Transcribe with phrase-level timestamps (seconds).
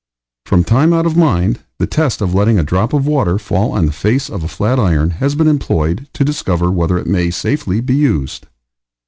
[0.47, 3.85] From time out of mind the test of letting a drop of water fall on
[3.85, 7.29] the face of a hot flat iron has been employed to discover whether it may
[7.29, 8.47] safely be used.